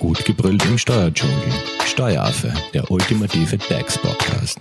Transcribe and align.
Gut 0.00 0.24
gebrüllt 0.24 0.64
im 0.64 0.78
Steuerdschungel. 0.78 1.52
Steueraffe, 1.84 2.50
der 2.72 2.90
ultimative 2.90 3.58
DAX-Podcast. 3.58 4.58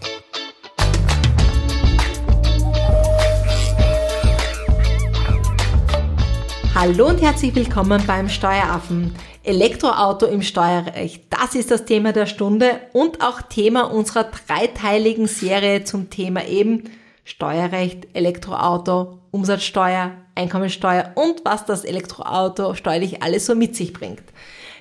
Hallo 6.76 7.08
und 7.08 7.22
herzlich 7.22 7.56
willkommen 7.56 8.04
beim 8.06 8.28
Steueraffen. 8.28 9.16
Elektroauto 9.44 10.26
im 10.26 10.42
Steuerrecht, 10.42 11.24
das 11.30 11.56
ist 11.56 11.72
das 11.72 11.86
Thema 11.86 12.12
der 12.12 12.26
Stunde 12.26 12.82
und 12.92 13.22
auch 13.22 13.42
Thema 13.42 13.84
unserer 13.84 14.26
dreiteiligen 14.26 15.28
Serie 15.28 15.86
zum 15.86 16.10
Thema 16.10 16.46
eben 16.46 16.90
Steuerrecht, 17.24 18.10
Elektroauto, 18.12 19.20
Umsatzsteuer, 19.32 20.12
Einkommensteuer 20.36 21.14
und 21.16 21.46
was 21.46 21.66
das 21.66 21.86
Elektroauto 21.86 22.76
steuerlich 22.76 23.24
alles 23.24 23.46
so 23.46 23.56
mit 23.56 23.78
sich 23.78 23.94
bringt. 23.94 24.24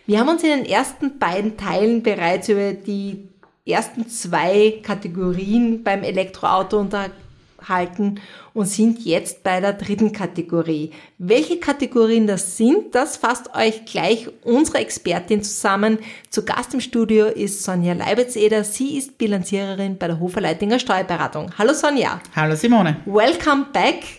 Wir 0.08 0.20
haben 0.20 0.30
uns 0.30 0.42
in 0.42 0.48
den 0.48 0.64
ersten 0.64 1.18
beiden 1.18 1.58
Teilen 1.58 2.02
bereits 2.02 2.48
über 2.48 2.72
die 2.72 3.28
ersten 3.66 4.08
zwei 4.08 4.80
Kategorien 4.82 5.84
beim 5.84 6.02
Elektroauto 6.02 6.78
unterhalten 6.78 8.18
und 8.54 8.64
sind 8.64 9.04
jetzt 9.04 9.42
bei 9.42 9.60
der 9.60 9.74
dritten 9.74 10.12
Kategorie. 10.12 10.92
Welche 11.18 11.60
Kategorien 11.60 12.26
das 12.26 12.56
sind, 12.56 12.94
das 12.94 13.18
fasst 13.18 13.54
euch 13.54 13.84
gleich 13.84 14.30
unsere 14.44 14.78
Expertin 14.78 15.42
zusammen. 15.42 15.98
Zu 16.30 16.42
Gast 16.42 16.72
im 16.72 16.80
Studio 16.80 17.26
ist 17.26 17.62
Sonja 17.62 17.92
Leibetz-Eder. 17.92 18.64
Sie 18.64 18.96
ist 18.96 19.18
Bilanziererin 19.18 19.98
bei 19.98 20.06
der 20.06 20.18
Hoferleitinger 20.18 20.78
Steuerberatung. 20.78 21.50
Hallo 21.58 21.74
Sonja. 21.74 22.22
Hallo 22.34 22.56
Simone. 22.56 22.96
Welcome 23.04 23.66
back. 23.74 24.17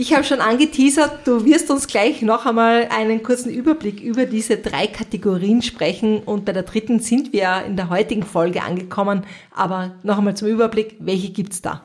Ich 0.00 0.14
habe 0.14 0.24
schon 0.24 0.40
angeteasert, 0.40 1.26
du 1.26 1.44
wirst 1.44 1.70
uns 1.70 1.86
gleich 1.86 2.22
noch 2.22 2.46
einmal 2.46 2.88
einen 2.88 3.22
kurzen 3.22 3.50
Überblick 3.50 4.00
über 4.00 4.24
diese 4.24 4.56
drei 4.56 4.86
Kategorien 4.86 5.60
sprechen 5.60 6.20
und 6.20 6.46
bei 6.46 6.54
der 6.54 6.62
dritten 6.62 7.00
sind 7.00 7.34
wir 7.34 7.64
in 7.66 7.76
der 7.76 7.90
heutigen 7.90 8.22
Folge 8.22 8.62
angekommen. 8.62 9.24
Aber 9.54 9.96
noch 10.02 10.16
einmal 10.16 10.34
zum 10.34 10.48
Überblick, 10.48 10.96
welche 11.00 11.28
gibt's 11.28 11.60
da? 11.60 11.82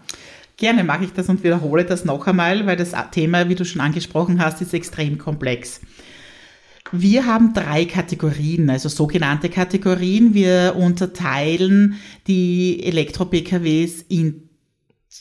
Gerne 0.56 0.86
mache 0.86 1.04
ich 1.04 1.12
das 1.12 1.28
und 1.28 1.44
wiederhole 1.44 1.84
das 1.84 2.06
noch 2.06 2.26
einmal, 2.26 2.66
weil 2.66 2.78
das 2.78 2.94
Thema, 3.12 3.50
wie 3.50 3.56
du 3.56 3.66
schon 3.66 3.82
angesprochen 3.82 4.42
hast, 4.42 4.62
ist 4.62 4.74
extrem 4.74 5.18
komplex. 5.18 5.82
Wir 6.94 7.26
haben 7.26 7.54
drei 7.54 7.84
Kategorien, 7.84 8.70
also 8.70 8.88
sogenannte 8.88 9.50
Kategorien. 9.50 10.34
Wir 10.34 10.76
unterteilen 10.78 11.96
die 12.28 12.82
Elektro-PKWs 12.82 14.06
in 14.08 14.45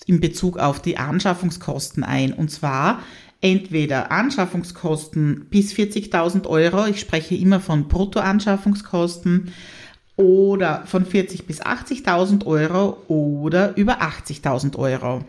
in 0.07 0.21
Bezug 0.21 0.59
auf 0.59 0.81
die 0.81 0.99
Anschaffungskosten 0.99 2.05
ein. 2.05 2.33
Und 2.33 2.51
zwar 2.51 3.01
entweder 3.41 4.11
Anschaffungskosten 4.11 5.47
bis 5.51 5.73
40.000 5.73 6.47
Euro, 6.47 6.87
ich 6.87 7.01
spreche 7.01 7.35
immer 7.35 7.61
von 7.61 7.89
Bruttoanschaffungskosten, 7.89 9.53
oder 10.17 10.85
von 10.87 11.05
40.000 11.05 11.45
bis 11.45 11.63
80.000 11.63 12.47
Euro 12.47 12.99
oder 13.09 13.77
über 13.77 14.01
80.000 14.01 14.77
Euro 14.77 15.25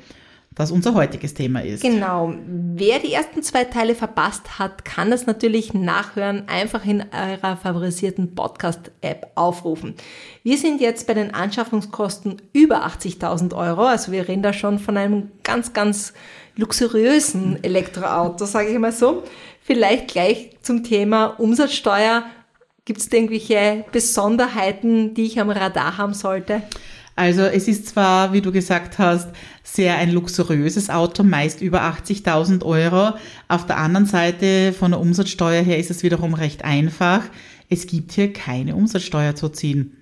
das 0.56 0.72
unser 0.72 0.94
heutiges 0.94 1.34
Thema 1.34 1.60
ist. 1.60 1.82
Genau. 1.82 2.34
Wer 2.48 3.00
die 3.00 3.12
ersten 3.12 3.44
zwei 3.44 3.66
Teile 3.66 3.94
verpasst 3.94 4.58
hat, 4.58 4.86
kann 4.86 5.12
das 5.12 5.26
natürlich 5.26 5.74
nachhören, 5.74 6.48
einfach 6.48 6.86
in 6.86 7.04
eurer 7.12 7.58
favorisierten 7.58 8.36
Podcast-App 8.36 9.32
aufrufen. 9.36 9.96
Wir 10.44 10.58
sind 10.58 10.80
jetzt 10.80 11.08
bei 11.08 11.14
den 11.14 11.34
Anschaffungskosten 11.34 12.42
über 12.54 12.86
80.000 12.88 13.54
Euro, 13.54 13.84
also 13.84 14.14
wir 14.14 14.28
reden 14.28 14.44
da 14.44 14.54
schon 14.54 14.80
von 14.80 14.96
einem 14.96 15.32
ganz, 15.44 15.74
ganz 15.74 16.14
luxuriösen 16.56 17.62
Elektroauto, 17.62 18.46
sage 18.46 18.70
ich 18.70 18.80
mal 18.80 18.94
so. 18.94 19.24
Vielleicht 19.62 20.08
gleich 20.08 20.52
zum 20.62 20.84
Thema 20.84 21.26
Umsatzsteuer. 21.38 22.24
Gibt 22.86 23.00
es 23.02 23.12
irgendwelche 23.12 23.84
Besonderheiten, 23.92 25.16
die 25.16 25.26
ich 25.26 25.40
am 25.40 25.50
Radar 25.50 25.98
haben 25.98 26.14
sollte? 26.14 26.62
Also 27.16 27.44
es 27.44 27.68
ist 27.68 27.88
zwar, 27.88 28.34
wie 28.34 28.42
du 28.42 28.52
gesagt 28.52 29.00
hast, 29.00 29.30
sehr 29.64 29.98
ein 29.98 30.12
luxuriöses 30.12 30.90
Auto, 30.90 31.24
meist 31.24 31.62
über 31.62 31.82
80.000 31.84 32.64
Euro. 32.66 33.16
Auf 33.48 33.66
der 33.66 33.78
anderen 33.78 34.06
Seite 34.06 34.74
von 34.74 34.92
der 34.92 35.00
Umsatzsteuer 35.00 35.64
her 35.64 35.80
ist 35.80 35.92
es 35.92 36.04
wiederum 36.04 36.34
recht 36.34 36.66
einfach. 36.66 37.22
Es 37.70 37.88
gibt 37.88 38.12
hier 38.12 38.34
keine 38.34 38.76
Umsatzsteuer 38.76 39.36
zu 39.36 39.50
ziehen. 39.50 39.98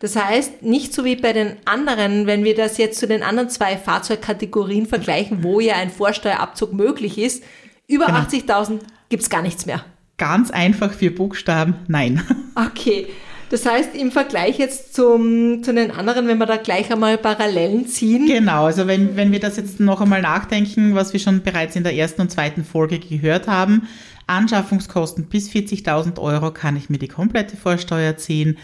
Das 0.00 0.16
heißt, 0.16 0.62
nicht 0.62 0.92
so 0.92 1.04
wie 1.04 1.14
bei 1.14 1.32
den 1.32 1.58
anderen, 1.64 2.26
wenn 2.26 2.42
wir 2.42 2.56
das 2.56 2.76
jetzt 2.76 2.98
zu 2.98 3.06
den 3.06 3.22
anderen 3.22 3.48
zwei 3.48 3.76
Fahrzeugkategorien 3.76 4.86
vergleichen, 4.86 5.44
wo 5.44 5.60
ja 5.60 5.76
ein 5.76 5.90
Vorsteuerabzug 5.90 6.72
möglich 6.72 7.18
ist, 7.18 7.44
über 7.86 8.06
genau. 8.06 8.18
80.000 8.18 8.80
gibt's 9.10 9.30
gar 9.30 9.42
nichts 9.42 9.64
mehr. 9.64 9.84
Ganz 10.18 10.50
einfach 10.50 10.92
vier 10.92 11.14
Buchstaben, 11.14 11.76
nein. 11.86 12.22
Okay. 12.54 13.06
Das 13.52 13.64
heißt, 13.66 13.94
im 13.94 14.10
Vergleich 14.10 14.58
jetzt 14.58 14.94
zum, 14.94 15.62
zu 15.62 15.74
den 15.74 15.90
anderen, 15.90 16.26
wenn 16.26 16.38
wir 16.38 16.46
da 16.46 16.56
gleich 16.56 16.90
einmal 16.90 17.18
Parallelen 17.18 17.86
ziehen. 17.86 18.26
Genau, 18.26 18.64
also 18.64 18.86
wenn, 18.86 19.14
wenn 19.14 19.30
wir 19.30 19.40
das 19.40 19.58
jetzt 19.58 19.78
noch 19.78 20.00
einmal 20.00 20.22
nachdenken, 20.22 20.94
was 20.94 21.12
wir 21.12 21.20
schon 21.20 21.42
bereits 21.42 21.76
in 21.76 21.82
der 21.84 21.94
ersten 21.94 22.22
und 22.22 22.30
zweiten 22.30 22.64
Folge 22.64 22.98
gehört 22.98 23.48
haben, 23.48 23.86
Anschaffungskosten 24.26 25.26
bis 25.26 25.50
40.000 25.50 26.18
Euro 26.18 26.50
kann 26.50 26.76
ich 26.76 26.88
mir 26.88 26.96
die 26.96 27.08
komplette 27.08 27.58
Vorsteuer 27.58 28.16
ziehen. 28.16 28.56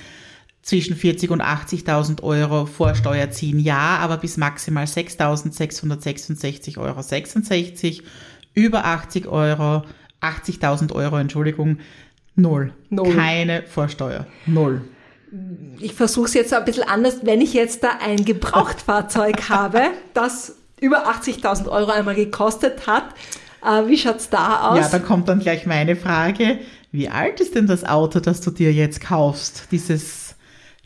Zwischen 0.63 0.97
40 0.97 1.29
und 1.33 1.43
80.000 1.43 2.23
Euro 2.23 2.65
Vorsteuer 2.65 3.31
ziehen, 3.31 3.59
ja, 3.59 3.99
aber 3.99 4.17
bis 4.17 4.39
maximal 4.39 4.87
6.666,66 4.87 6.79
Euro. 6.79 7.03
Über 8.55 8.87
80 8.87 9.27
Euro, 9.27 9.83
80.000 10.23 10.95
Euro, 10.95 11.19
Entschuldigung, 11.19 11.77
Null. 12.39 12.73
Null. 12.89 13.15
Keine 13.15 13.63
Vorsteuer. 13.63 14.27
Null. 14.47 14.83
Ich 15.81 15.93
versuche 15.93 16.27
es 16.27 16.35
jetzt 16.35 16.55
ein 16.55 16.65
bisschen 16.65 16.85
anders. 16.85 17.19
Wenn 17.23 17.41
ich 17.41 17.53
jetzt 17.53 17.83
da 17.83 17.99
ein 18.01 18.25
Gebrauchtfahrzeug 18.25 19.37
habe, 19.49 19.83
das 20.15 20.57
über 20.81 21.09
80.000 21.09 21.69
Euro 21.69 21.91
einmal 21.91 22.15
gekostet 22.15 22.87
hat, 22.87 23.07
äh, 23.65 23.89
wie 23.89 23.99
schaut's 23.99 24.31
da 24.31 24.69
aus? 24.71 24.79
Ja, 24.79 24.89
da 24.89 25.01
kommt 25.01 25.29
dann 25.29 25.41
gleich 25.41 25.67
meine 25.67 25.97
Frage. 25.97 26.61
Wie 26.93 27.09
alt 27.09 27.41
ist 27.41 27.57
denn 27.57 27.67
das 27.67 27.85
Auto, 27.85 28.21
das 28.21 28.41
du 28.41 28.53
dir 28.53 28.73
jetzt 28.73 29.01
kaufst? 29.01 29.65
Dieses 29.73 30.37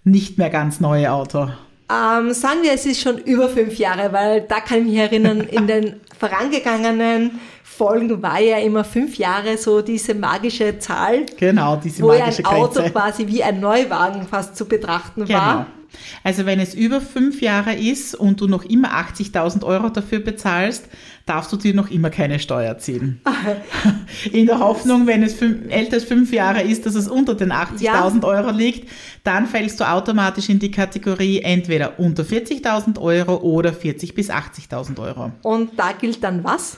nicht 0.04 0.38
mehr 0.38 0.50
ganz 0.50 0.80
neue 0.80 1.12
Auto. 1.12 1.50
Ähm, 1.90 2.32
sagen 2.32 2.62
wir, 2.62 2.72
es 2.72 2.86
ist 2.86 3.02
schon 3.02 3.18
über 3.18 3.50
fünf 3.50 3.76
Jahre, 3.76 4.12
weil 4.12 4.40
da 4.40 4.60
kann 4.60 4.78
ich 4.78 4.84
mich 4.86 4.96
erinnern, 4.96 5.42
in 5.42 5.66
den 5.68 6.00
vorangegangenen 6.22 7.40
Folgen 7.64 8.22
war 8.22 8.38
ja 8.40 8.58
immer 8.58 8.84
fünf 8.84 9.16
Jahre 9.16 9.58
so 9.58 9.82
diese 9.82 10.14
magische 10.14 10.78
Zahl. 10.78 11.26
Genau, 11.36 11.74
diese 11.76 12.02
wo 12.02 12.08
magische 12.08 12.42
Grenze. 12.42 12.48
Ein 12.48 12.62
Auto 12.62 12.82
quasi 12.90 13.26
wie 13.26 13.42
ein 13.42 13.58
Neuwagen 13.58 14.22
fast 14.28 14.56
zu 14.56 14.66
betrachten 14.66 15.24
genau. 15.24 15.38
war. 15.38 15.66
Also 16.24 16.46
wenn 16.46 16.60
es 16.60 16.74
über 16.74 17.00
fünf 17.00 17.40
Jahre 17.40 17.74
ist 17.74 18.14
und 18.14 18.40
du 18.40 18.46
noch 18.46 18.64
immer 18.64 18.92
80.000 18.92 19.64
Euro 19.64 19.88
dafür 19.88 20.20
bezahlst, 20.20 20.88
darfst 21.26 21.52
du 21.52 21.56
dir 21.56 21.74
noch 21.74 21.90
immer 21.90 22.10
keine 22.10 22.38
Steuer 22.38 22.78
ziehen. 22.78 23.20
In 24.32 24.46
der 24.46 24.58
Hoffnung, 24.58 25.06
wenn 25.06 25.22
es 25.22 25.34
fünf, 25.34 25.70
älter 25.70 25.94
als 25.94 26.04
fünf 26.04 26.32
Jahre 26.32 26.62
ist, 26.62 26.86
dass 26.86 26.94
es 26.94 27.08
unter 27.08 27.34
den 27.34 27.52
80.000 27.52 27.80
ja. 27.82 28.10
Euro 28.22 28.50
liegt, 28.50 28.88
dann 29.24 29.46
fällst 29.46 29.80
du 29.80 29.88
automatisch 29.88 30.48
in 30.48 30.58
die 30.58 30.70
Kategorie 30.70 31.40
entweder 31.40 31.98
unter 31.98 32.24
40.000 32.24 33.00
Euro 33.00 33.36
oder 33.36 33.70
40.000 33.70 34.14
bis 34.14 34.30
80.000 34.30 34.98
Euro. 35.00 35.32
Und 35.42 35.78
da 35.78 35.92
gilt 35.92 36.22
dann 36.24 36.42
was? 36.42 36.76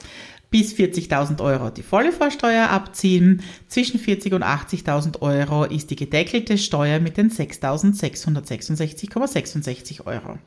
Bis 0.55 0.73
40.000 0.73 1.43
Euro 1.43 1.69
die 1.71 1.83
volle 1.83 2.13
Vorsteuer 2.13 2.71
abziehen. 2.71 3.43
Zwischen 3.67 3.99
40.000 3.99 4.37
und 4.37 4.45
80.000 4.45 5.21
Euro 5.21 5.65
ist 5.65 5.91
die 5.91 5.97
gedeckelte 5.97 6.59
Steuer 6.59 7.01
mit 7.01 7.17
den 7.17 7.29
6.666,66 7.29 10.07
Euro. 10.07 10.39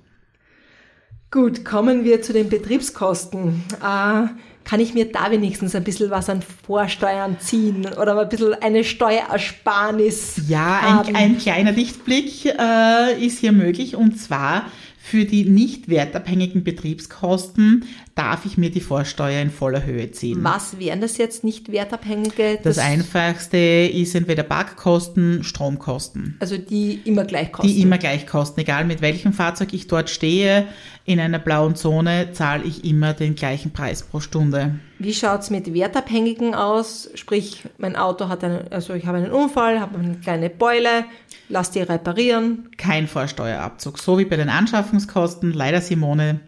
Gut, 1.29 1.65
kommen 1.65 2.05
wir 2.05 2.21
zu 2.21 2.31
den 2.31 2.47
Betriebskosten. 2.47 3.65
Äh, 3.81 4.27
kann 4.63 4.79
ich 4.79 4.93
mir 4.93 5.11
da 5.11 5.29
wenigstens 5.29 5.75
ein 5.75 5.83
bisschen 5.83 6.09
was 6.09 6.29
an 6.29 6.41
Vorsteuern 6.41 7.41
ziehen 7.41 7.85
oder 8.01 8.17
ein 8.17 8.29
bisschen 8.29 8.53
eine 8.53 8.85
Steuerersparnis? 8.85 10.43
Ja, 10.47 11.03
ein, 11.03 11.17
ein 11.17 11.37
kleiner 11.37 11.73
Lichtblick 11.73 12.45
äh, 12.45 13.21
ist 13.21 13.39
hier 13.39 13.51
möglich 13.51 13.97
und 13.97 14.17
zwar 14.17 14.67
für 15.09 15.23
die 15.23 15.45
nicht 15.45 15.87
wertabhängigen 15.87 16.65
Betriebskosten 16.65 17.85
darf 18.13 18.45
ich 18.45 18.57
mir 18.57 18.71
die 18.71 18.81
Vorsteuer 18.81 19.41
in 19.41 19.51
voller 19.51 19.85
Höhe 19.85 20.11
ziehen. 20.11 20.43
Was 20.43 20.79
wären 20.79 20.99
das 20.99 21.17
jetzt 21.17 21.45
nicht 21.45 21.71
wertabhängige? 21.71 22.59
Das, 22.61 22.75
das 22.75 22.79
einfachste 22.79 23.57
ist 23.57 24.15
entweder 24.15 24.43
Parkkosten, 24.43 25.45
Stromkosten. 25.45 26.35
Also 26.41 26.57
die 26.57 26.99
immer 27.05 27.23
gleich 27.23 27.53
kosten? 27.53 27.71
Die 27.71 27.81
immer 27.81 27.97
gleich 27.97 28.27
kosten. 28.27 28.59
Egal 28.59 28.83
mit 28.83 28.99
welchem 29.01 29.31
Fahrzeug 29.31 29.71
ich 29.71 29.87
dort 29.87 30.09
stehe, 30.09 30.67
in 31.05 31.21
einer 31.21 31.39
blauen 31.39 31.77
Zone 31.77 32.33
zahle 32.33 32.65
ich 32.65 32.83
immer 32.83 33.13
den 33.13 33.35
gleichen 33.35 33.71
Preis 33.71 34.03
pro 34.03 34.19
Stunde. 34.19 34.77
Wie 34.99 35.13
schaut 35.13 35.41
es 35.41 35.49
mit 35.49 35.73
wertabhängigen 35.73 36.55
aus? 36.55 37.09
Sprich, 37.13 37.63
mein 37.77 37.95
Auto 37.95 38.29
hat 38.29 38.43
einen, 38.43 38.71
also 38.71 38.93
ich 38.93 39.05
habe 39.05 39.17
einen 39.17 39.31
Unfall, 39.31 39.79
habe 39.79 39.99
eine 39.99 40.15
kleine 40.15 40.49
Beule, 40.49 41.05
lass 41.49 41.69
die 41.71 41.81
reparieren. 41.81 42.69
Kein 42.77 43.07
Vorsteuerabzug. 43.07 43.99
So 43.99 44.17
wie 44.17 44.25
bei 44.25 44.37
den 44.37 44.49
Anschaffungskosten. 44.49 45.53
Leider, 45.53 45.81
Simone, 45.81 46.39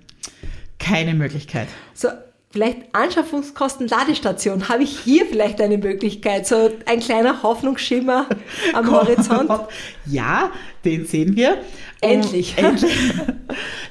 keine 0.80 1.14
Möglichkeit. 1.14 1.68
So, 1.94 2.10
vielleicht 2.52 2.94
Anschaffungskosten 2.94 3.88
Ladestation. 3.88 4.68
Habe 4.70 4.84
ich 4.84 4.98
hier 4.98 5.26
vielleicht 5.28 5.62
eine 5.62 5.78
Möglichkeit? 5.78 6.48
So 6.48 6.72
ein 6.86 7.00
kleiner 7.00 7.44
Hoffnungsschimmer 7.44 8.28
am 8.74 8.92
Horizont? 8.92 9.52
Ja, 10.06 10.52
den 10.86 11.06
sehen 11.06 11.36
wir. 11.36 11.60
Endlich. 12.02 12.54
endlich. 12.58 12.94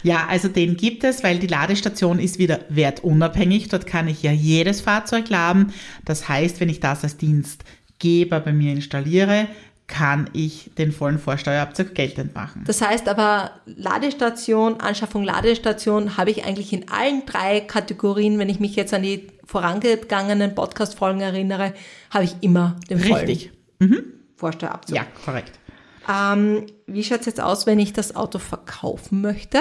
Ja, 0.03 0.27
also 0.29 0.49
den 0.49 0.77
gibt 0.77 1.05
es, 1.05 1.23
weil 1.23 1.39
die 1.39 1.47
Ladestation 1.47 2.19
ist 2.19 2.39
wieder 2.39 2.61
wertunabhängig. 2.69 3.69
Dort 3.69 3.87
kann 3.87 4.09
ich 4.09 4.23
ja 4.23 4.33
jedes 4.33 4.81
Fahrzeug 4.81 5.29
laden. 5.29 5.73
Das 6.05 6.29
heißt, 6.29 6.61
wenn 6.61 6.69
ich 6.69 6.81
das 6.81 7.03
als 7.03 7.17
Dienstgeber 7.17 8.41
bei 8.41 8.53
mir 8.53 8.73
installiere, 8.73 9.49
kann 9.89 10.29
ich 10.35 10.71
den 10.77 10.93
vollen 10.93 11.19
Vorsteuerabzug 11.19 11.95
geltend 11.95 12.35
machen. 12.35 12.63
Das 12.67 12.83
heißt 12.83 13.09
aber, 13.09 13.53
Ladestation, 13.65 14.81
Anschaffung 14.81 15.25
Ladestation 15.25 16.19
habe 16.19 16.31
ich 16.31 16.45
eigentlich 16.45 16.75
in 16.75 16.91
allen 16.91 17.25
drei 17.25 17.61
Kategorien, 17.61 18.39
wenn 18.39 18.51
ich 18.51 18.61
mich 18.61 18.77
jetzt 18.77 18.93
an 18.93 19.03
die 19.03 19.29
vorangegangenen 19.47 20.55
Podcast-Folgen 20.55 21.23
erinnere, 21.23 21.73
habe 22.11 22.25
ich 22.25 22.37
immer 22.43 22.77
den 22.91 23.01
vollen 23.01 23.27
Richtig. 23.27 23.51
Mhm. 23.79 24.05
Vorsteuerabzug. 24.37 24.95
Ja, 24.95 25.07
korrekt. 25.25 25.59
Ähm, 26.09 26.67
wie 26.87 27.05
schaut 27.05 27.21
es 27.21 27.27
jetzt 27.27 27.41
aus, 27.41 27.67
wenn 27.67 27.79
ich 27.79 27.93
das 27.93 28.17
Auto 28.17 28.39
verkaufen 28.39 29.21
möchte? 29.21 29.59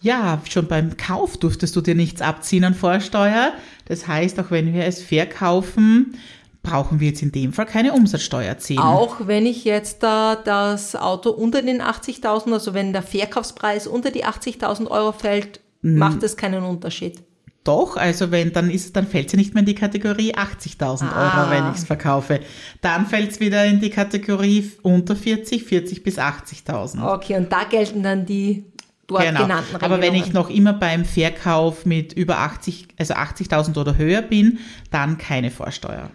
Ja, 0.00 0.40
schon 0.48 0.66
beim 0.66 0.96
Kauf 0.96 1.36
durftest 1.36 1.74
du 1.74 1.80
dir 1.80 1.94
nichts 1.94 2.20
abziehen 2.20 2.64
an 2.64 2.74
Vorsteuer. 2.74 3.52
Das 3.86 4.06
heißt, 4.06 4.38
auch 4.40 4.50
wenn 4.50 4.74
wir 4.74 4.84
es 4.84 5.02
verkaufen, 5.02 6.18
brauchen 6.62 7.00
wir 7.00 7.08
jetzt 7.08 7.22
in 7.22 7.32
dem 7.32 7.52
Fall 7.52 7.66
keine 7.66 7.92
Umsatzsteuer 7.92 8.58
ziehen. 8.58 8.78
Auch 8.78 9.26
wenn 9.26 9.46
ich 9.46 9.64
jetzt 9.64 10.02
da 10.02 10.36
das 10.36 10.96
Auto 10.96 11.30
unter 11.30 11.62
den 11.62 11.80
80.000, 11.80 12.52
also 12.52 12.74
wenn 12.74 12.92
der 12.92 13.02
Verkaufspreis 13.02 13.86
unter 13.86 14.10
die 14.10 14.24
80.000 14.24 14.88
Euro 14.88 15.12
fällt, 15.12 15.60
macht 15.80 16.22
es 16.22 16.36
keinen 16.36 16.64
Unterschied. 16.64 17.22
Doch, 17.66 17.96
also 17.96 18.30
wenn, 18.30 18.52
dann 18.52 18.70
ist, 18.70 18.94
dann 18.96 19.06
fällt 19.06 19.30
sie 19.30 19.36
nicht 19.36 19.54
mehr 19.54 19.60
in 19.60 19.66
die 19.66 19.74
Kategorie 19.74 20.34
80.000 20.34 21.04
Ah. 21.10 21.42
Euro, 21.42 21.50
wenn 21.50 21.70
ich 21.72 21.78
es 21.78 21.84
verkaufe. 21.84 22.40
Dann 22.80 23.06
fällt 23.06 23.32
es 23.32 23.40
wieder 23.40 23.64
in 23.64 23.80
die 23.80 23.90
Kategorie 23.90 24.70
unter 24.82 25.16
40, 25.16 25.64
40 25.64 26.02
bis 26.04 26.18
80.000. 26.18 27.02
Okay, 27.14 27.36
und 27.36 27.50
da 27.52 27.64
gelten 27.64 28.02
dann 28.02 28.24
die 28.24 28.64
dort 29.08 29.22
Genau. 29.24 29.42
genannten 29.42 29.76
Aber 29.76 30.00
wenn 30.00 30.14
ich 30.14 30.26
Regelungen. 30.26 30.32
noch 30.34 30.50
immer 30.50 30.72
beim 30.72 31.04
Verkauf 31.04 31.84
mit 31.86 32.12
über 32.12 32.38
80, 32.38 32.88
also 32.98 33.14
80.000 33.14 33.78
oder 33.80 33.96
höher 33.96 34.22
bin, 34.22 34.58
dann 34.90 35.18
keine 35.18 35.50
Vorsteuer. 35.50 36.10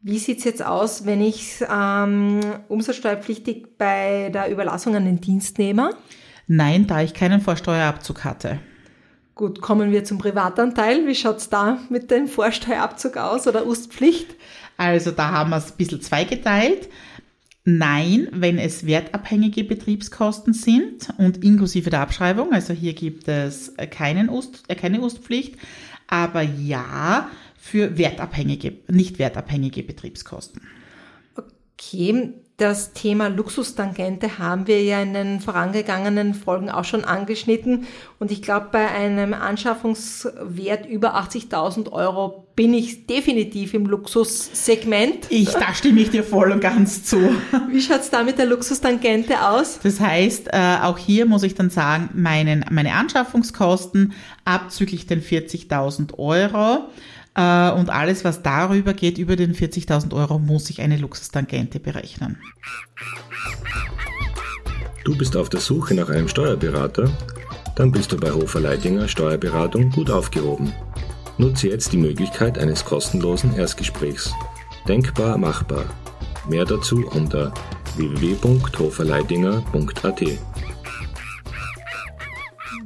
Wie 0.00 0.18
sieht's 0.18 0.44
jetzt 0.44 0.62
aus, 0.64 1.06
wenn 1.06 1.22
ich 1.22 1.64
ähm, 1.74 2.40
umsatzsteuerpflichtig 2.68 3.78
bei 3.78 4.30
der 4.32 4.50
Überlassung 4.50 4.94
an 4.96 5.04
den 5.06 5.20
Dienstnehmer? 5.20 5.90
Nein, 6.46 6.86
da 6.86 7.00
ich 7.00 7.14
keinen 7.14 7.40
Vorsteuerabzug 7.40 8.22
hatte. 8.24 8.58
Gut, 9.34 9.60
kommen 9.60 9.90
wir 9.90 10.04
zum 10.04 10.18
Privatanteil. 10.18 11.06
Wie 11.06 11.14
schaut's 11.14 11.48
da 11.48 11.78
mit 11.88 12.10
dem 12.10 12.28
Vorsteuerabzug 12.28 13.16
aus 13.16 13.48
oder 13.48 13.66
Ustpflicht? 13.66 14.36
Also 14.76 15.10
da 15.10 15.30
haben 15.30 15.50
wir 15.50 15.56
es 15.56 15.72
ein 15.72 15.76
bisschen 15.76 16.00
zweigeteilt. 16.00 16.88
Nein, 17.64 18.28
wenn 18.30 18.58
es 18.58 18.86
wertabhängige 18.86 19.64
Betriebskosten 19.64 20.52
sind 20.52 21.08
und 21.16 21.42
inklusive 21.42 21.90
der 21.90 22.00
Abschreibung, 22.00 22.52
also 22.52 22.74
hier 22.74 22.92
gibt 22.92 23.26
es 23.26 23.72
keinen 23.90 24.28
Ust, 24.28 24.64
äh, 24.68 24.74
keine 24.74 25.00
Ustpflicht, 25.00 25.56
aber 26.06 26.42
ja 26.42 27.30
für 27.56 27.96
wertabhängige, 27.96 28.74
nicht 28.88 29.18
wertabhängige 29.18 29.82
Betriebskosten. 29.82 30.60
Okay, 31.34 32.34
das 32.56 32.92
Thema 32.92 33.28
Luxustangente 33.28 34.38
haben 34.38 34.68
wir 34.68 34.80
ja 34.82 35.02
in 35.02 35.12
den 35.12 35.40
vorangegangenen 35.40 36.34
Folgen 36.34 36.70
auch 36.70 36.84
schon 36.84 37.04
angeschnitten. 37.04 37.86
Und 38.20 38.30
ich 38.30 38.42
glaube, 38.42 38.68
bei 38.70 38.88
einem 38.88 39.34
Anschaffungswert 39.34 40.86
über 40.86 41.16
80.000 41.16 41.90
Euro 41.90 42.46
bin 42.54 42.72
ich 42.72 43.08
definitiv 43.08 43.74
im 43.74 43.86
Luxussegment. 43.86 45.26
Ich, 45.30 45.50
da 45.50 45.74
stimme 45.74 46.00
ich 46.00 46.10
dir 46.10 46.22
voll 46.22 46.52
und 46.52 46.60
ganz 46.60 47.02
zu. 47.02 47.18
Wie 47.70 47.82
schaut's 47.82 48.10
da 48.10 48.22
mit 48.22 48.38
der 48.38 48.46
Luxustangente 48.46 49.48
aus? 49.48 49.80
Das 49.82 49.98
heißt, 49.98 50.50
äh, 50.52 50.76
auch 50.82 50.98
hier 50.98 51.26
muss 51.26 51.42
ich 51.42 51.56
dann 51.56 51.70
sagen, 51.70 52.10
meinen, 52.14 52.64
meine 52.70 52.92
Anschaffungskosten 52.92 54.12
abzüglich 54.44 55.08
den 55.08 55.20
40.000 55.20 56.16
Euro 56.18 56.84
äh, 57.34 57.70
und 57.70 57.90
alles, 57.90 58.24
was 58.24 58.42
darüber 58.42 58.94
geht, 58.94 59.18
über 59.18 59.36
den 59.36 59.54
40.000 59.54 60.14
Euro, 60.14 60.38
muss 60.38 60.70
ich 60.70 60.80
eine 60.80 60.96
Luxustangente 60.96 61.80
berechnen. 61.80 62.38
Du 65.04 65.16
bist 65.16 65.36
auf 65.36 65.48
der 65.48 65.60
Suche 65.60 65.94
nach 65.94 66.08
einem 66.08 66.26
Steuerberater? 66.28 67.10
Dann 67.76 67.92
bist 67.92 68.12
du 68.12 68.16
bei 68.16 68.30
Hofer 68.30 68.60
Leidinger 68.60 69.08
Steuerberatung 69.08 69.90
gut 69.90 70.10
aufgehoben. 70.10 70.72
Nutze 71.36 71.68
jetzt 71.68 71.92
die 71.92 71.98
Möglichkeit 71.98 72.58
eines 72.58 72.84
kostenlosen 72.84 73.56
Erstgesprächs. 73.56 74.32
Denkbar 74.88 75.36
machbar. 75.36 75.84
Mehr 76.48 76.64
dazu 76.64 77.04
unter 77.08 77.52
www.hoferleidinger.at. 77.96 80.22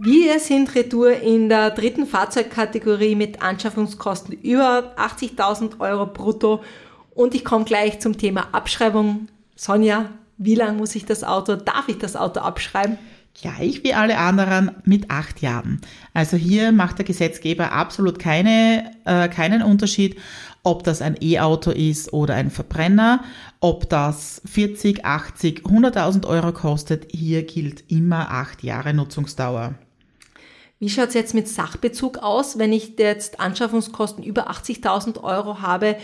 Wir 0.00 0.38
sind 0.38 0.74
retour 0.74 1.10
in 1.10 1.48
der 1.48 1.70
dritten 1.70 2.06
Fahrzeugkategorie 2.06 3.14
mit 3.14 3.42
Anschaffungskosten 3.42 4.34
über 4.42 4.94
80.000 4.96 5.80
Euro 5.80 6.06
brutto. 6.06 6.62
Und 7.14 7.34
ich 7.34 7.44
komme 7.44 7.64
gleich 7.64 8.00
zum 8.00 8.16
Thema 8.16 8.48
Abschreibung. 8.52 9.28
Sonja, 9.56 10.10
wie 10.36 10.54
lang 10.54 10.76
muss 10.76 10.94
ich 10.94 11.04
das 11.04 11.24
Auto, 11.24 11.56
darf 11.56 11.88
ich 11.88 11.98
das 11.98 12.14
Auto 12.14 12.40
abschreiben? 12.40 12.98
Gleich 13.40 13.84
wie 13.84 13.94
alle 13.94 14.18
anderen 14.18 14.72
mit 14.84 15.10
acht 15.10 15.40
Jahren. 15.42 15.80
Also 16.12 16.36
hier 16.36 16.72
macht 16.72 16.98
der 16.98 17.04
Gesetzgeber 17.04 17.70
absolut 17.70 18.18
keine, 18.18 18.90
äh, 19.04 19.28
keinen 19.28 19.62
Unterschied, 19.62 20.16
ob 20.64 20.82
das 20.82 21.00
ein 21.00 21.16
E-Auto 21.20 21.70
ist 21.70 22.12
oder 22.12 22.34
ein 22.34 22.50
Verbrenner, 22.50 23.22
ob 23.60 23.88
das 23.88 24.42
40, 24.44 25.04
80, 25.04 25.60
100.000 25.64 26.26
Euro 26.26 26.52
kostet. 26.52 27.06
Hier 27.12 27.44
gilt 27.44 27.84
immer 27.90 28.30
acht 28.30 28.64
Jahre 28.64 28.92
Nutzungsdauer. 28.92 29.74
Wie 30.80 30.88
schaut's 30.88 31.14
jetzt 31.14 31.34
mit 31.34 31.48
Sachbezug 31.48 32.18
aus, 32.18 32.58
wenn 32.58 32.72
ich 32.72 32.98
jetzt 32.98 33.40
Anschaffungskosten 33.40 34.22
über 34.22 34.50
80.000 34.50 35.22
Euro 35.22 35.60
habe, 35.60 35.96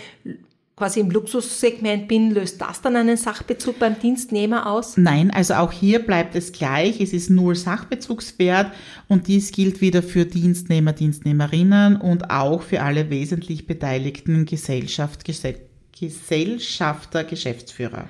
quasi 0.77 1.01
im 1.01 1.11
Luxussegment 1.11 2.09
bin, 2.09 2.33
löst 2.33 2.61
das 2.61 2.81
dann 2.81 2.97
einen 2.97 3.17
Sachbezug 3.17 3.79
beim 3.79 3.99
Dienstnehmer 3.99 4.67
aus? 4.67 4.97
Nein, 4.97 5.31
also 5.31 5.55
auch 5.55 5.71
hier 5.71 6.01
bleibt 6.01 6.35
es 6.35 6.53
gleich. 6.53 7.01
Es 7.01 7.13
ist 7.13 7.31
null 7.31 7.55
Sachbezugswert 7.55 8.73
und 9.09 9.29
dies 9.29 9.53
gilt 9.53 9.81
wieder 9.81 10.03
für 10.03 10.25
Dienstnehmer, 10.25 10.93
Dienstnehmerinnen 10.93 11.97
und 11.97 12.31
auch 12.31 12.63
für 12.63 12.83
alle 12.83 13.11
wesentlich 13.11 13.67
beteiligten 13.67 14.47
Gesellschaft, 14.47 15.25
Gese 15.25 15.55
Gesellschafter, 15.97 17.23
Geschäftsführer. 17.23 18.09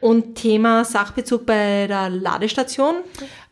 Und 0.00 0.36
Thema 0.36 0.84
Sachbezug 0.84 1.46
bei 1.46 1.88
der 1.88 2.08
Ladestation? 2.10 2.94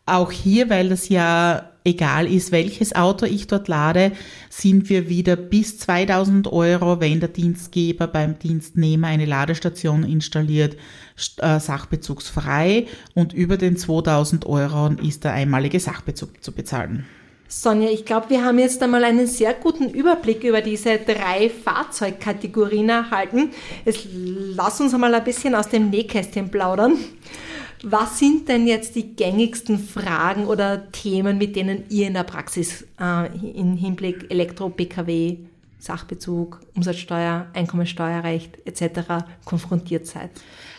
Auch 0.07 0.31
hier, 0.31 0.71
weil 0.71 0.89
das 0.89 1.09
ja 1.09 1.71
egal 1.85 2.31
ist, 2.33 2.53
welches 2.53 2.95
Auto 2.95 3.27
ich 3.27 3.47
dort 3.47 3.69
lade, 3.69 4.13
sind 4.51 4.89
wir 4.89 5.09
wieder 5.09 5.37
bis 5.37 5.79
2000 5.79 6.53
Euro, 6.53 7.01
wenn 7.01 7.21
der 7.21 7.29
Dienstgeber 7.29 8.07
beim 8.07 8.39
Dienstnehmer 8.39 9.09
eine 9.09 9.25
Ladestation 9.25 10.03
installiert, 10.05 10.77
st- 11.19 11.41
äh, 11.43 11.61
sachbezugsfrei 11.61 12.87
und 13.15 13.33
über 13.33 13.57
den 13.57 13.77
2000 13.77 14.47
Euro 14.47 14.93
ist 15.03 15.25
der 15.25 15.33
einmalige 15.33 15.81
Sachbezug 15.81 16.43
zu 16.43 16.53
bezahlen. 16.53 17.05
Sonja, 17.49 17.91
ich 17.91 18.05
glaube, 18.05 18.31
wir 18.31 18.45
haben 18.45 18.59
jetzt 18.59 18.83
einmal 18.83 19.05
einen 19.05 19.29
sehr 19.29 19.55
guten 19.55 19.89
Überblick 19.91 20.43
über 20.43 20.61
diese 20.61 20.99
drei 20.99 21.49
Fahrzeugkategorien 21.49 22.89
erhalten. 22.89 23.51
Jetzt 23.85 24.09
lass 24.13 24.81
uns 24.81 24.93
einmal 24.93 25.15
ein 25.15 25.23
bisschen 25.23 25.55
aus 25.55 25.69
dem 25.69 25.91
Nähkästchen 25.91 26.51
plaudern. 26.51 26.97
Was 27.83 28.19
sind 28.19 28.49
denn 28.49 28.67
jetzt 28.67 28.95
die 28.95 29.15
gängigsten 29.15 29.79
Fragen 29.79 30.47
oder 30.47 30.91
Themen, 30.93 31.39
mit 31.39 31.57
denen 31.57 31.85
ihr 31.89 32.07
in 32.07 32.15
der 32.15 32.25
Praxis 32.25 32.87
äh, 33.01 33.27
im 33.59 33.77
Hinblick 33.77 34.31
Elektro-Pkw, 34.31 35.39
Sachbezug, 35.79 36.61
Umsatzsteuer, 36.75 37.47
Einkommensteuerrecht 37.53 38.59
etc. 38.67 39.25
konfrontiert 39.45 40.07
seid? 40.07 40.31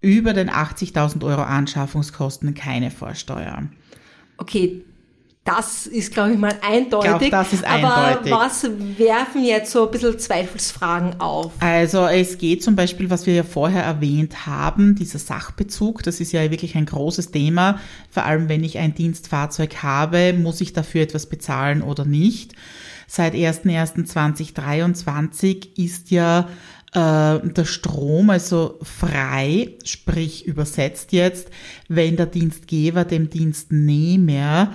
Über 0.00 0.32
den 0.32 0.48
80.000 0.48 1.22
Euro 1.26 1.42
Anschaffungskosten 1.42 2.54
keine 2.54 2.90
Vorsteuer. 2.90 3.68
Okay, 4.38 4.82
Das 5.44 5.88
ist, 5.88 6.14
glaube 6.14 6.30
ich, 6.32 6.38
mal 6.38 6.54
eindeutig. 6.62 7.10
Ich 7.20 7.30
glaub, 7.30 7.42
das 7.42 7.52
ist 7.52 7.64
Aber 7.64 7.96
eindeutig. 7.96 8.32
was 8.32 8.62
werfen 8.96 9.44
jetzt 9.44 9.72
so 9.72 9.86
ein 9.86 9.90
bisschen 9.90 10.16
Zweifelsfragen 10.16 11.20
auf? 11.20 11.50
Also 11.58 12.06
es 12.06 12.38
geht 12.38 12.62
zum 12.62 12.76
Beispiel, 12.76 13.10
was 13.10 13.26
wir 13.26 13.34
ja 13.34 13.42
vorher 13.42 13.82
erwähnt 13.82 14.46
haben, 14.46 14.94
dieser 14.94 15.18
Sachbezug, 15.18 16.04
das 16.04 16.20
ist 16.20 16.30
ja 16.30 16.48
wirklich 16.48 16.76
ein 16.76 16.86
großes 16.86 17.32
Thema. 17.32 17.80
Vor 18.08 18.24
allem, 18.24 18.48
wenn 18.48 18.62
ich 18.62 18.78
ein 18.78 18.94
Dienstfahrzeug 18.94 19.82
habe, 19.82 20.32
muss 20.32 20.60
ich 20.60 20.74
dafür 20.74 21.02
etwas 21.02 21.26
bezahlen 21.26 21.82
oder 21.82 22.04
nicht. 22.04 22.52
Seit 23.08 23.34
01.01.2023 23.34 25.76
ist 25.76 26.12
ja 26.12 26.48
äh, 26.94 27.40
der 27.48 27.64
Strom 27.64 28.30
also 28.30 28.78
frei, 28.82 29.70
sprich 29.84 30.46
übersetzt 30.46 31.10
jetzt, 31.10 31.48
wenn 31.88 32.16
der 32.16 32.26
Dienstgeber 32.26 33.04
dem 33.04 33.28
Dienstnehmer 33.28 34.72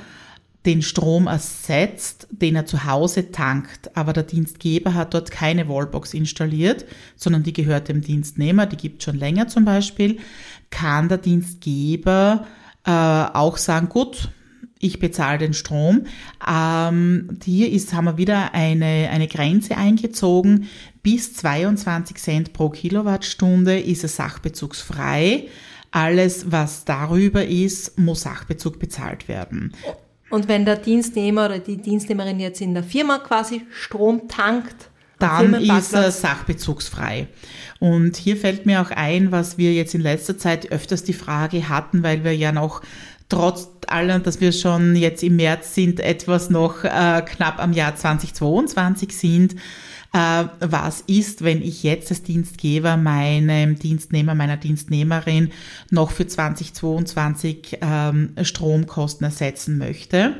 den 0.67 0.81
Strom 0.81 1.27
ersetzt, 1.27 2.27
den 2.29 2.57
er 2.57 2.65
zu 2.65 2.83
Hause 2.83 3.31
tankt, 3.31 3.95
aber 3.95 4.11
der 4.11 4.23
Dienstgeber 4.23 4.93
hat 4.93 5.13
dort 5.13 5.31
keine 5.31 5.69
Wallbox 5.69 6.13
installiert, 6.13 6.85
sondern 7.15 7.43
die 7.43 7.53
gehört 7.53 7.87
dem 7.87 8.01
Dienstnehmer, 8.01 8.65
die 8.65 8.75
gibt 8.75 9.01
schon 9.01 9.17
länger 9.17 9.47
zum 9.47 9.63
Beispiel, 9.63 10.17
kann 10.69 11.07
der 11.07 11.19
Dienstgeber 11.19 12.45
äh, 12.85 12.91
auch 12.91 13.55
sagen, 13.55 13.87
gut, 13.87 14.29
ich 14.79 14.99
bezahle 14.99 15.39
den 15.39 15.53
Strom. 15.53 16.03
Ähm, 16.47 17.39
hier 17.43 17.71
ist, 17.71 17.93
haben 17.93 18.05
wir 18.05 18.17
wieder 18.17 18.53
eine, 18.53 19.09
eine 19.09 19.27
Grenze 19.27 19.77
eingezogen. 19.77 20.67
Bis 21.01 21.33
22 21.33 22.17
Cent 22.17 22.53
pro 22.53 22.69
Kilowattstunde 22.69 23.79
ist 23.79 24.03
es 24.03 24.17
sachbezugsfrei. 24.17 25.47
Alles, 25.91 26.51
was 26.51 26.83
darüber 26.83 27.45
ist, 27.45 27.97
muss 27.97 28.21
Sachbezug 28.21 28.77
bezahlt 28.77 29.27
werden. 29.29 29.73
Und 30.29 30.47
wenn 30.47 30.65
der 30.65 30.75
Dienstnehmer 30.75 31.45
oder 31.45 31.59
die 31.59 31.77
Dienstnehmerin 31.77 32.39
jetzt 32.39 32.61
in 32.61 32.73
der 32.73 32.83
Firma 32.83 33.19
quasi 33.19 33.65
Strom 33.71 34.27
tankt, 34.27 34.89
dann 35.19 35.53
ist 35.55 35.93
er 35.93 36.11
sachbezugsfrei. 36.11 37.27
Und 37.79 38.17
hier 38.17 38.37
fällt 38.37 38.65
mir 38.65 38.81
auch 38.81 38.91
ein, 38.91 39.31
was 39.31 39.57
wir 39.57 39.73
jetzt 39.73 39.95
in 39.95 40.01
letzter 40.01 40.37
Zeit 40.37 40.71
öfters 40.71 41.03
die 41.03 41.13
Frage 41.13 41.69
hatten, 41.69 42.03
weil 42.03 42.23
wir 42.23 42.35
ja 42.35 42.51
noch 42.51 42.81
trotz 43.29 43.69
allem, 43.87 44.23
dass 44.23 44.41
wir 44.41 44.51
schon 44.51 44.95
jetzt 44.95 45.23
im 45.23 45.35
März 45.37 45.73
sind, 45.73 45.99
etwas 45.99 46.49
noch 46.49 46.83
äh, 46.83 47.21
knapp 47.25 47.59
am 47.59 47.73
Jahr 47.73 47.95
2022 47.95 49.17
sind, 49.17 49.55
was 50.11 51.01
ist, 51.01 51.43
wenn 51.43 51.61
ich 51.61 51.83
jetzt 51.83 52.09
als 52.09 52.23
Dienstgeber 52.23 52.97
meinem 52.97 53.77
Dienstnehmer, 53.77 54.35
meiner 54.35 54.57
Dienstnehmerin 54.57 55.51
noch 55.91 56.11
für 56.11 56.25
2022 56.25 57.79
ähm, 57.81 58.33
Stromkosten 58.41 59.25
ersetzen 59.25 59.77
möchte. 59.77 60.35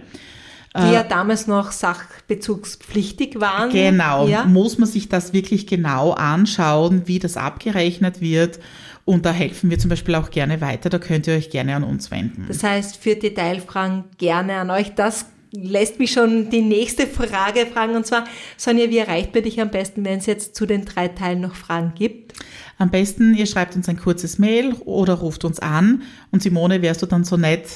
Die 0.75 0.93
ja 0.93 1.03
damals 1.03 1.47
noch 1.47 1.71
sachbezugspflichtig 1.71 3.39
waren. 3.39 3.71
Genau, 3.71 4.27
ja. 4.27 4.45
muss 4.45 4.77
man 4.77 4.87
sich 4.87 5.09
das 5.09 5.33
wirklich 5.33 5.65
genau 5.65 6.11
anschauen, 6.11 7.03
wie 7.05 7.17
das 7.17 7.35
abgerechnet 7.35 8.21
wird. 8.21 8.59
Und 9.03 9.25
da 9.25 9.31
helfen 9.31 9.69
wir 9.69 9.79
zum 9.79 9.89
Beispiel 9.89 10.15
auch 10.15 10.29
gerne 10.29 10.61
weiter. 10.61 10.89
Da 10.89 10.99
könnt 10.99 11.27
ihr 11.27 11.35
euch 11.35 11.49
gerne 11.49 11.75
an 11.75 11.83
uns 11.83 12.11
wenden. 12.11 12.45
Das 12.47 12.61
heißt, 12.61 12.97
für 12.97 13.15
Detailfragen 13.15 14.03
gerne 14.17 14.57
an 14.57 14.69
euch. 14.69 14.93
Das 14.93 15.25
lässt 15.51 15.99
mich 15.99 16.11
schon 16.11 16.49
die 16.49 16.61
nächste 16.61 17.07
Frage 17.07 17.65
fragen. 17.65 17.95
Und 17.95 18.05
zwar, 18.05 18.25
Sonja, 18.57 18.89
wie 18.89 18.97
erreicht 18.97 19.33
man 19.33 19.43
dich 19.43 19.59
am 19.61 19.69
besten, 19.69 20.03
wenn 20.05 20.19
es 20.19 20.25
jetzt 20.25 20.55
zu 20.55 20.65
den 20.65 20.85
drei 20.85 21.07
Teilen 21.07 21.41
noch 21.41 21.55
Fragen 21.55 21.93
gibt? 21.95 22.33
Am 22.77 22.91
besten, 22.91 23.33
ihr 23.33 23.47
schreibt 23.47 23.75
uns 23.75 23.89
ein 23.89 23.97
kurzes 23.97 24.37
Mail 24.37 24.73
oder 24.85 25.15
ruft 25.15 25.45
uns 25.45 25.59
an. 25.59 26.03
Und 26.31 26.43
Simone, 26.43 26.81
wärst 26.81 27.01
du 27.01 27.05
dann 27.05 27.23
so 27.23 27.37
nett, 27.37 27.67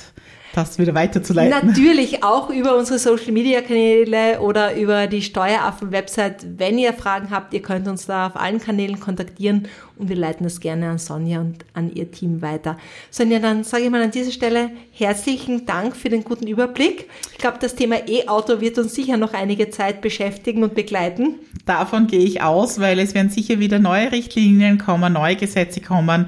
das 0.54 0.78
wieder 0.78 0.94
weiterzuleiten. 0.94 1.68
Natürlich 1.68 2.24
auch 2.24 2.50
über 2.50 2.78
unsere 2.78 3.00
Social 3.00 3.32
Media 3.32 3.62
Kanäle 3.62 4.40
oder 4.42 4.76
über 4.76 5.08
die 5.08 5.22
Steueraffen 5.22 5.92
Website. 5.92 6.46
Wenn 6.58 6.78
ihr 6.78 6.94
Fragen 6.94 7.30
habt, 7.30 7.54
ihr 7.54 7.62
könnt 7.62 7.88
uns 7.88 8.06
da 8.06 8.28
auf 8.28 8.36
allen 8.36 8.60
Kanälen 8.60 9.00
kontaktieren 9.00 9.68
und 9.98 10.10
wir 10.10 10.16
leiten 10.16 10.44
das 10.44 10.60
gerne 10.60 10.90
an 10.90 10.98
Sonja 10.98 11.40
und 11.40 11.66
an 11.74 11.92
ihr 11.94 12.12
Team 12.12 12.42
weiter. 12.42 12.78
Sonja, 13.10 13.40
dann 13.40 13.64
sage 13.64 13.84
ich 13.84 13.90
mal 13.90 14.02
an 14.02 14.12
dieser 14.12 14.32
Stelle 14.32 14.72
herzlichen 14.92 15.66
Dank 15.66 15.96
für 15.96 16.10
den 16.10 16.24
guten 16.24 16.48
Überblick. 16.48 17.10
Ich 17.32 17.38
glaube, 17.38 17.58
das 17.62 17.76
Thema 17.76 18.08
E-Auto 18.08 18.60
wird 18.62 18.78
uns 18.78 18.94
sicher 18.94 19.18
noch 19.18 19.34
einige 19.34 19.70
Zeit 19.70 20.02
beschäftigen 20.02 20.64
und 20.64 20.76
begleiten. 20.76 21.36
Davon 21.66 22.08
gehe 22.08 22.24
ich 22.24 22.42
aus, 22.42 22.80
weil 22.80 23.00
es 23.00 23.14
werden 23.14 23.30
sicher 23.30 23.60
wieder 23.60 23.80
neue 23.80 24.12
Richtlinien 24.12 24.78
kommen, 24.78 25.14
neue 25.14 25.36
Gesetze 25.36 25.80
kommen. 25.82 26.28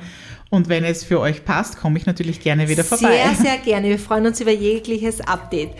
Und 0.53 0.69
wenn 0.69 0.83
es 0.83 1.03
für 1.03 1.19
euch 1.19 1.45
passt, 1.45 1.79
komme 1.79 1.98
ich 1.98 2.05
natürlich 2.05 2.39
gerne 2.39 2.69
wieder 2.69 2.83
vorbei. 2.83 3.24
Sehr, 3.33 3.33
sehr 3.43 3.57
gerne. 3.57 3.89
Wir 3.89 3.98
freuen 3.98 4.27
uns 4.27 4.39
über 4.39 4.51
jegliches 4.51 5.19
Update. 5.19 5.72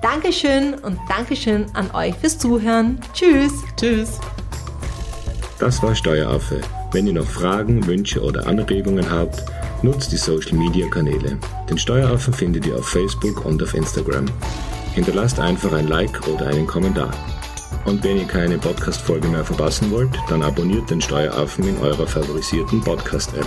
Dankeschön 0.00 0.72
und 0.72 0.98
Dankeschön 1.06 1.66
an 1.74 1.90
euch 1.90 2.14
fürs 2.14 2.38
Zuhören. 2.38 2.98
Tschüss. 3.12 3.52
Tschüss. 3.76 4.18
Das 5.58 5.82
war 5.82 5.94
Steueraffe. 5.94 6.62
Wenn 6.92 7.08
ihr 7.08 7.12
noch 7.12 7.26
Fragen, 7.26 7.86
Wünsche 7.86 8.22
oder 8.22 8.46
Anregungen 8.46 9.10
habt, 9.10 9.44
nutzt 9.82 10.10
die 10.12 10.16
Social 10.16 10.56
Media 10.56 10.88
Kanäle. 10.88 11.38
Den 11.68 11.76
Steueraffen 11.76 12.32
findet 12.32 12.64
ihr 12.64 12.76
auf 12.76 12.88
Facebook 12.88 13.44
und 13.44 13.62
auf 13.62 13.74
Instagram. 13.74 14.24
Hinterlasst 14.94 15.38
einfach 15.38 15.74
ein 15.74 15.88
Like 15.88 16.26
oder 16.26 16.46
einen 16.46 16.66
Kommentar. 16.66 17.12
Und 17.84 18.02
wenn 18.02 18.16
ihr 18.16 18.26
keine 18.26 18.56
Podcast-Folge 18.56 19.28
mehr 19.28 19.44
verpassen 19.44 19.90
wollt, 19.90 20.18
dann 20.30 20.42
abonniert 20.42 20.88
den 20.88 21.02
Steueraffen 21.02 21.68
in 21.68 21.76
eurer 21.76 22.06
favorisierten 22.06 22.80
Podcast-App. 22.80 23.46